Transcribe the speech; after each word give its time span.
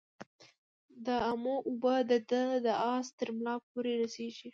د 1.05 1.07
امو 1.31 1.55
اوبه 1.69 1.95
د 2.09 2.11
ده 2.29 2.43
د 2.65 2.67
آس 2.93 3.07
ترملا 3.17 3.53
پوري 3.69 3.93
رسیږي. 4.01 4.49